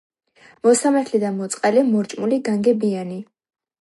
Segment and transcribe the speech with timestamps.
[0.67, 3.21] მოსამართლე და მოწყალე, მორჭმული, განგებიანი,